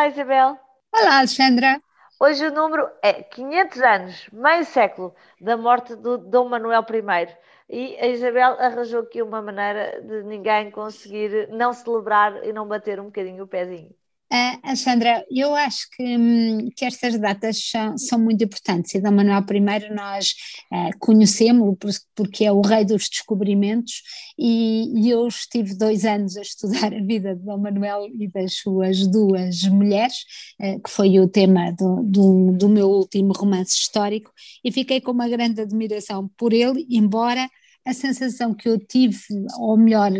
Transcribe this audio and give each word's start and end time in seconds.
Olá, 0.00 0.08
Isabel. 0.08 0.58
Olá, 0.94 1.18
Alexandra. 1.18 1.82
Hoje 2.18 2.46
o 2.46 2.50
número 2.50 2.88
é 3.02 3.22
500 3.22 3.82
anos, 3.82 4.30
meio 4.32 4.64
século, 4.64 5.14
da 5.38 5.58
morte 5.58 5.94
do 5.94 6.16
Dom 6.16 6.48
Manuel 6.48 6.86
I. 6.88 7.36
E 7.68 7.96
a 7.98 8.06
Isabel 8.06 8.56
arranjou 8.58 9.02
aqui 9.02 9.20
uma 9.20 9.42
maneira 9.42 10.00
de 10.00 10.22
ninguém 10.22 10.70
conseguir 10.70 11.48
não 11.50 11.74
celebrar 11.74 12.42
e 12.46 12.50
não 12.50 12.66
bater 12.66 12.98
um 12.98 13.06
bocadinho 13.06 13.44
o 13.44 13.46
pezinho. 13.46 13.94
Uh, 14.32 14.76
Sandra, 14.76 15.24
eu 15.28 15.56
acho 15.56 15.88
que, 15.90 16.16
hum, 16.16 16.68
que 16.76 16.84
estas 16.84 17.18
datas 17.18 17.68
são, 17.68 17.98
são, 17.98 18.16
muito 18.16 18.44
importantes 18.44 18.94
e 18.94 19.00
Dom 19.00 19.10
Manuel 19.10 19.42
I 19.50 19.92
nós 19.92 20.34
uh, 20.72 20.96
conhecemos 21.00 21.76
porque 22.14 22.44
é 22.44 22.52
o 22.52 22.60
rei 22.60 22.84
dos 22.84 23.08
descobrimentos 23.08 24.02
e, 24.38 24.84
e, 24.94 25.10
eu 25.10 25.26
estive 25.26 25.74
dois 25.76 26.04
anos 26.04 26.36
a 26.36 26.42
estudar 26.42 26.94
a 26.94 27.02
vida 27.02 27.34
de 27.34 27.44
Dom 27.44 27.58
Manuel 27.58 28.06
e 28.06 28.28
das 28.28 28.54
suas 28.54 29.04
duas 29.08 29.64
mulheres, 29.64 30.18
uh, 30.60 30.80
que 30.80 30.90
foi 30.90 31.18
o 31.18 31.26
tema 31.26 31.72
do, 31.72 32.00
do, 32.04 32.52
do 32.52 32.68
meu 32.68 32.88
último 32.88 33.32
romance 33.32 33.76
histórico 33.76 34.30
e 34.64 34.70
fiquei 34.70 35.00
com 35.00 35.10
uma 35.10 35.28
grande 35.28 35.60
admiração 35.60 36.30
por 36.36 36.52
ele, 36.52 36.86
embora 36.88 37.50
a 37.86 37.94
sensação 37.94 38.52
que 38.52 38.68
eu 38.68 38.78
tive, 38.78 39.18
ou 39.58 39.76
melhor, 39.76 40.10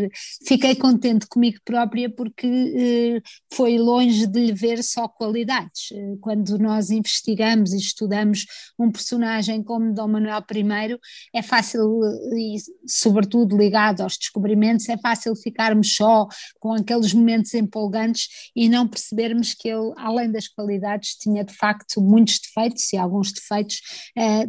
fiquei 0.47 0.75
contente 0.75 1.27
comigo 1.27 1.59
própria 1.65 2.09
porque 2.09 2.47
eh, 2.47 3.23
foi 3.53 3.79
longe 3.79 4.27
de 4.27 4.47
lhe 4.47 4.53
ver 4.53 4.83
só 4.83 5.07
qualidades. 5.07 5.93
Eh, 5.93 6.17
quando 6.21 6.59
nós 6.59 6.91
investigamos 6.91 7.73
e 7.73 7.77
estudamos 7.77 8.47
um 8.79 8.91
personagem 8.91 9.63
como 9.63 9.93
Dom 9.93 10.09
Manuel 10.09 10.43
I, 10.51 10.99
é 11.35 11.43
fácil, 11.43 12.03
eh, 12.33 12.39
e 12.39 12.57
sobretudo 12.87 13.57
ligado 13.57 14.01
aos 14.01 14.17
descobrimentos, 14.17 14.89
é 14.89 14.97
fácil 14.97 15.37
ficarmos 15.37 15.95
só 15.95 16.27
com 16.59 16.73
aqueles 16.73 17.13
momentos 17.13 17.53
empolgantes 17.53 18.29
e 18.57 18.69
não 18.69 18.89
percebermos 18.89 19.53
que 19.53 19.69
ele, 19.69 19.93
além 19.97 20.31
das 20.31 20.49
qualidades, 20.49 21.15
tinha 21.17 21.45
de 21.45 21.53
facto 21.55 22.01
muitos 22.01 22.39
defeitos 22.39 22.91
e 22.93 22.97
alguns 22.97 23.33
defeitos 23.33 23.81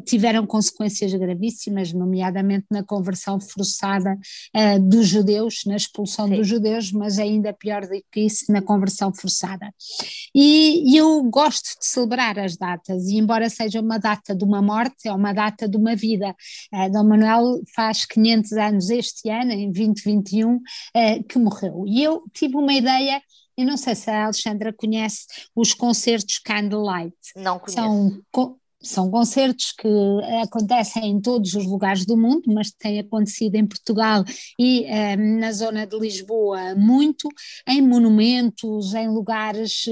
tiveram 0.06 0.46
consequências 0.46 1.14
gravíssimas, 1.14 1.94
nomeadamente 1.94 2.66
na 2.72 2.84
conversão 3.02 3.40
forçada 3.40 4.16
uh, 4.56 4.80
dos 4.80 5.08
judeus, 5.08 5.62
na 5.66 5.76
expulsão 5.76 6.28
Sim. 6.28 6.36
dos 6.36 6.48
judeus, 6.48 6.92
mas 6.92 7.18
ainda 7.18 7.52
pior 7.52 7.82
do 7.82 8.02
que 8.12 8.22
isso, 8.22 8.52
na 8.52 8.62
conversão 8.62 9.12
forçada. 9.14 9.74
E, 10.34 10.94
e, 10.94 10.98
eu 10.98 11.24
gosto 11.24 11.80
de 11.80 11.86
celebrar 11.86 12.38
as 12.38 12.56
datas, 12.56 13.08
e 13.08 13.18
embora 13.18 13.50
seja 13.50 13.82
uma 13.82 13.98
data 13.98 14.36
de 14.36 14.44
uma 14.44 14.62
morte, 14.62 15.08
é 15.08 15.12
uma 15.12 15.34
data 15.34 15.68
de 15.68 15.76
uma 15.76 15.96
vida. 15.96 16.36
Uh, 16.72 16.92
Dom 16.92 17.04
Manuel 17.04 17.62
faz 17.76 18.06
500 18.06 18.52
anos 18.54 18.90
este 18.90 19.30
ano, 19.30 19.52
em 19.52 19.72
2021, 19.72 20.56
uh, 20.56 20.62
eh, 20.94 21.24
que 21.24 21.40
morreu. 21.40 21.84
E 21.88 22.04
eu 22.04 22.24
tive 22.34 22.56
uma 22.56 22.74
ideia 22.74 23.22
eu 23.58 23.66
não 23.66 23.78
sei 23.78 23.94
se 23.94 24.10
a 24.10 24.24
Alexandra 24.24 24.74
conhece 24.74 25.28
os 25.54 25.74
concertos 25.74 26.40
Candlelight. 26.40 27.16
Não 27.36 27.60
conheço. 27.60 27.76
São 27.76 28.22
são 28.82 29.10
concertos 29.10 29.74
que 29.78 29.88
acontecem 30.42 31.12
em 31.12 31.22
todos 31.22 31.54
os 31.54 31.66
lugares 31.66 32.06
do 32.06 32.18
mundo, 32.18 32.44
mas 32.48 32.72
têm 32.72 33.00
acontecido 33.00 33.56
em 33.56 33.66
Portugal 33.66 34.24
e 34.60 34.86
eh, 34.86 35.16
na 35.16 35.52
zona 35.52 35.86
de 35.86 35.98
Lisboa 35.98 36.76
muito, 36.76 37.28
em 37.68 37.82
monumentos, 37.82 38.94
em 38.94 39.08
lugares, 39.08 39.86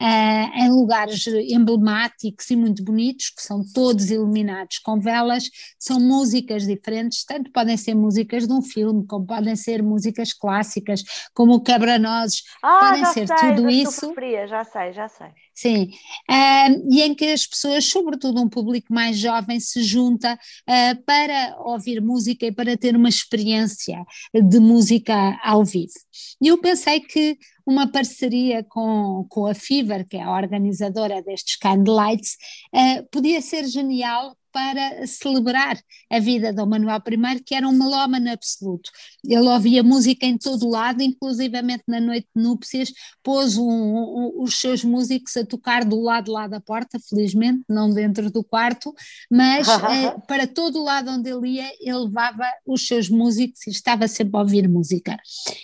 eh, 0.00 0.64
em 0.64 0.70
lugares 0.70 1.26
emblemáticos 1.26 2.48
e 2.50 2.56
muito 2.56 2.84
bonitos, 2.84 3.30
que 3.30 3.42
são 3.42 3.62
todos 3.74 4.10
iluminados 4.10 4.78
com 4.78 4.98
velas, 5.00 5.44
são 5.78 5.98
músicas 5.98 6.66
diferentes, 6.66 7.24
tanto 7.24 7.50
podem 7.50 7.76
ser 7.76 7.94
músicas 7.94 8.46
de 8.46 8.52
um 8.52 8.62
filme, 8.62 9.06
como 9.06 9.26
podem 9.26 9.56
ser 9.56 9.82
músicas 9.82 10.32
clássicas, 10.32 11.02
como 11.34 11.54
o 11.54 11.60
Quebra-Nozes, 11.60 12.42
ah, 12.62 12.78
podem 12.80 13.04
ser 13.06 13.26
sei, 13.26 13.36
tudo 13.36 13.68
isso. 13.68 14.12
Preferia, 14.12 14.46
já 14.46 14.64
sei, 14.64 14.92
já 14.92 15.08
sei. 15.08 15.28
Sim, 15.56 15.88
uh, 16.30 16.92
e 16.92 17.00
em 17.00 17.14
que 17.14 17.24
as 17.24 17.46
pessoas, 17.46 17.86
sobretudo 17.86 18.42
um 18.42 18.48
público 18.48 18.92
mais 18.92 19.16
jovem, 19.16 19.58
se 19.58 19.82
junta 19.82 20.34
uh, 20.34 21.04
para 21.06 21.56
ouvir 21.60 21.98
música 22.02 22.44
e 22.44 22.52
para 22.52 22.76
ter 22.76 22.94
uma 22.94 23.08
experiência 23.08 24.04
de 24.34 24.60
música 24.60 25.40
ao 25.42 25.64
vivo. 25.64 25.94
E 26.42 26.48
eu 26.48 26.58
pensei 26.58 27.00
que 27.00 27.38
uma 27.66 27.90
parceria 27.90 28.62
com, 28.64 29.26
com 29.30 29.46
a 29.46 29.54
Fever, 29.54 30.06
que 30.06 30.18
é 30.18 30.22
a 30.22 30.36
organizadora 30.36 31.22
destes 31.22 31.56
Candlelights, 31.56 32.36
uh, 32.74 33.08
podia 33.10 33.40
ser 33.40 33.64
genial 33.64 34.36
para 34.56 35.06
celebrar 35.06 35.78
a 36.10 36.18
vida 36.18 36.50
de 36.50 36.64
Manuel 36.64 37.02
I, 37.06 37.42
que 37.44 37.54
era 37.54 37.68
um 37.68 37.72
melómano 37.72 38.30
absoluto. 38.30 38.90
Ele 39.22 39.46
ouvia 39.46 39.82
música 39.82 40.24
em 40.24 40.38
todo 40.38 40.66
lado, 40.66 41.02
inclusivamente 41.02 41.82
na 41.86 42.00
noite 42.00 42.26
de 42.34 42.42
núpcias, 42.42 42.90
pôs 43.22 43.58
um, 43.58 43.68
um, 43.68 44.32
os 44.38 44.58
seus 44.58 44.82
músicos 44.82 45.36
a 45.36 45.44
tocar 45.44 45.84
do 45.84 46.00
lado 46.00 46.32
lá 46.32 46.46
da 46.46 46.58
porta, 46.58 46.98
felizmente, 46.98 47.64
não 47.68 47.92
dentro 47.92 48.30
do 48.30 48.42
quarto, 48.42 48.94
mas 49.30 49.68
eh, 49.68 50.16
para 50.26 50.46
todo 50.46 50.80
o 50.80 50.84
lado 50.84 51.10
onde 51.10 51.28
ele 51.28 51.56
ia, 51.56 51.70
ele 51.78 51.98
levava 51.98 52.50
os 52.66 52.86
seus 52.86 53.10
músicos 53.10 53.66
e 53.66 53.70
estava 53.70 54.08
sempre 54.08 54.38
a 54.38 54.40
ouvir 54.40 54.66
música. 54.70 55.18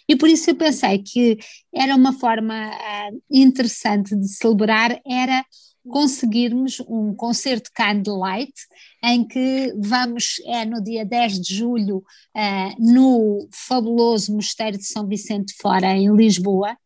E 0.07 0.15
por 0.15 0.29
isso 0.29 0.51
eu 0.51 0.55
pensei 0.55 0.99
que 0.99 1.39
era 1.75 1.97
uma 1.97 2.13
forma 2.13 2.69
uh, 2.69 3.23
interessante 3.31 4.15
de 4.15 4.29
celebrar, 4.29 5.01
era 5.07 5.43
conseguirmos 5.89 6.81
um 6.89 7.15
concerto 7.15 7.71
Candlelight, 7.75 8.53
em 9.05 9.27
que 9.27 9.75
vamos, 9.79 10.41
é 10.47 10.65
no 10.65 10.83
dia 10.83 11.05
10 11.05 11.41
de 11.41 11.57
julho, 11.57 11.99
uh, 11.99 12.75
no 12.79 13.49
fabuloso 13.53 14.35
Mosteiro 14.35 14.79
de 14.79 14.85
São 14.85 15.07
Vicente 15.07 15.55
Fora, 15.61 15.97
em 15.97 16.15
Lisboa, 16.15 16.77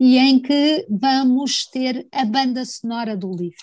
e 0.00 0.16
em 0.16 0.40
que 0.40 0.86
vamos 0.88 1.66
ter 1.66 2.06
a 2.10 2.24
banda 2.24 2.64
sonora 2.64 3.16
do 3.16 3.30
livro. 3.30 3.56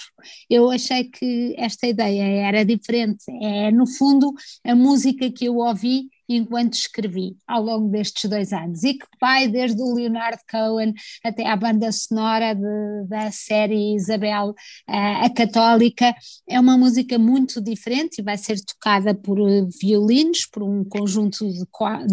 Eu 0.50 0.70
achei 0.70 1.06
que 1.06 1.56
esta 1.58 1.88
ideia 1.88 2.48
era 2.48 2.64
diferente, 2.64 3.26
é 3.42 3.72
no 3.72 3.88
fundo 3.88 4.34
a 4.64 4.76
música 4.76 5.32
que 5.32 5.46
eu 5.46 5.58
ouvi 5.58 6.10
enquanto 6.28 6.74
escrevi 6.74 7.36
ao 7.48 7.62
longo 7.62 7.90
destes 7.90 8.30
dois 8.30 8.52
anos 8.52 8.84
e 8.84 8.94
que 8.94 9.06
vai 9.20 9.48
desde 9.48 9.82
o 9.82 9.94
Leonard 9.94 10.40
Cohen 10.50 10.94
até 11.24 11.48
à 11.48 11.56
banda 11.56 11.92
sonora 11.92 12.54
de, 12.54 13.08
da 13.08 13.32
série 13.32 13.96
Isabel 13.96 14.50
uh, 14.50 15.26
a 15.26 15.30
Católica, 15.30 16.16
é 16.48 16.60
uma 16.60 16.78
música 16.78 17.18
muito 17.18 17.62
diferente 17.62 18.20
e 18.20 18.24
vai 18.24 18.38
ser 18.38 18.60
tocada 18.64 19.14
por 19.14 19.40
uh, 19.40 19.68
violinos, 19.82 20.46
por 20.46 20.64
um 20.64 20.84
conjunto 20.84 21.48
de, 21.48 21.64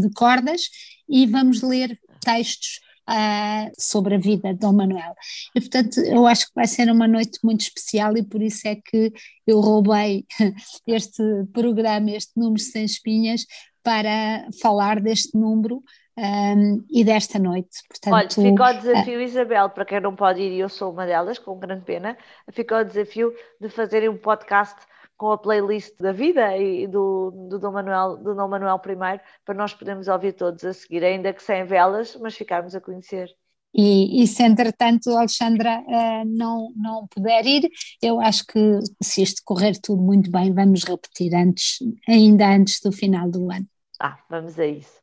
de 0.01 0.11
cordas 0.15 0.63
e 1.09 1.27
vamos 1.27 1.63
ler 1.63 1.99
textos 2.21 2.81
Uh, 3.03 3.69
sobre 3.77 4.15
a 4.15 4.19
vida 4.19 4.55
de 4.55 4.61
Dom 4.61 4.75
Manuel. 4.75 5.13
E, 5.57 5.61
portanto, 5.61 5.99
eu 5.99 6.25
acho 6.25 6.47
que 6.47 6.53
vai 6.55 6.69
ser 6.69 6.89
uma 6.89 7.09
noite 7.09 7.37
muito 7.43 7.63
especial 7.63 8.17
e 8.17 8.23
por 8.23 8.41
isso 8.41 8.67
é 8.69 8.77
que 8.77 9.13
eu 9.45 9.61
roubei 9.61 10.25
este 10.87 11.21
programa, 11.53 12.13
este 12.13 12.31
número 12.37 12.63
sem 12.63 12.85
espinhas, 12.85 13.45
para 13.83 14.49
falar 14.61 15.01
deste 15.01 15.37
número 15.37 15.83
um, 16.17 16.85
e 16.91 17.05
desta 17.05 17.39
noite. 17.39 17.79
Portanto, 17.89 18.15
Olha, 18.15 18.51
fica 18.51 18.71
o 18.71 18.73
desafio, 18.75 19.19
uh, 19.19 19.23
Isabel, 19.23 19.71
para 19.71 19.85
quem 19.85 20.01
não 20.01 20.15
pode 20.15 20.41
ir, 20.41 20.53
e 20.53 20.61
eu 20.61 20.69
sou 20.69 20.93
uma 20.93 21.07
delas, 21.07 21.39
com 21.39 21.59
grande 21.59 21.85
pena, 21.85 22.17
fica 22.53 22.81
o 22.81 22.85
desafio 22.85 23.33
de 23.61 23.69
fazerem 23.69 24.09
um 24.09 24.17
podcast 24.17 24.77
com 25.17 25.31
a 25.31 25.39
playlist 25.39 25.95
da 26.01 26.13
vida 26.13 26.57
e 26.59 26.87
do, 26.87 27.31
do 27.49 27.59
Dom 27.59 27.73
Manuel, 27.73 28.17
do 28.17 28.35
Dom 28.35 28.49
Manuel 28.49 28.81
I, 28.85 29.21
para 29.45 29.55
nós 29.55 29.73
podermos 29.73 30.09
ouvir 30.09 30.33
todos 30.33 30.65
a 30.65 30.73
seguir, 30.73 31.05
ainda 31.05 31.33
que 31.33 31.43
sem 31.43 31.65
velas, 31.65 32.17
mas 32.21 32.35
ficarmos 32.35 32.75
a 32.75 32.81
conhecer. 32.81 33.29
E, 33.75 34.23
e, 34.23 34.27
se 34.27 34.43
entretanto 34.43 35.09
Alexandra 35.11 35.81
uh, 35.81 36.25
não, 36.27 36.73
não 36.77 37.07
puder 37.07 37.47
ir, 37.47 37.71
eu 38.03 38.21
acho 38.21 38.45
que 38.47 38.81
se 39.03 39.23
isto 39.23 39.41
correr 39.47 39.79
tudo 39.81 40.03
muito 40.03 40.31
bem, 40.31 40.53
vamos 40.53 40.85
repetir 40.85 41.35
antes, 41.35 41.79
ainda 42.07 42.49
antes 42.49 42.81
do 42.81 42.93
final 42.93 43.31
do 43.31 43.51
ano. 43.51 43.67
Ah, 44.03 44.23
vamos 44.29 44.59
a 44.59 44.67
isso. 44.67 45.02